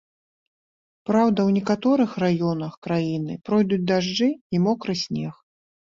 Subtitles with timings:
[1.09, 5.33] Праўда, у некаторых раёнах краіны пройдуць дажджы і мокры снег.